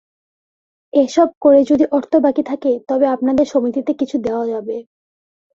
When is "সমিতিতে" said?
3.45-3.91